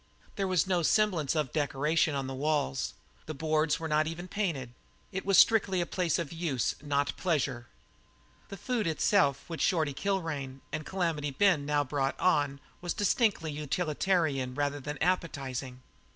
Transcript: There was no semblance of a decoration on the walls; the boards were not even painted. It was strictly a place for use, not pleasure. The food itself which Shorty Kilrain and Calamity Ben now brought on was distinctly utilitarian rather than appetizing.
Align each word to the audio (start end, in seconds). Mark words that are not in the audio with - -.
There 0.35 0.47
was 0.47 0.65
no 0.65 0.81
semblance 0.81 1.35
of 1.35 1.49
a 1.49 1.53
decoration 1.53 2.15
on 2.15 2.25
the 2.25 2.33
walls; 2.33 2.95
the 3.27 3.35
boards 3.35 3.79
were 3.79 3.87
not 3.87 4.07
even 4.07 4.27
painted. 4.27 4.73
It 5.11 5.27
was 5.27 5.37
strictly 5.37 5.79
a 5.79 5.85
place 5.85 6.15
for 6.15 6.23
use, 6.23 6.73
not 6.81 7.15
pleasure. 7.17 7.67
The 8.49 8.57
food 8.57 8.87
itself 8.87 9.43
which 9.47 9.61
Shorty 9.61 9.93
Kilrain 9.93 10.61
and 10.71 10.87
Calamity 10.87 11.29
Ben 11.29 11.67
now 11.67 11.83
brought 11.83 12.19
on 12.19 12.59
was 12.81 12.95
distinctly 12.95 13.51
utilitarian 13.51 14.55
rather 14.55 14.79
than 14.79 14.97
appetizing. 15.03 15.83